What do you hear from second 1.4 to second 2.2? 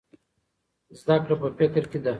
په فکر کې ده.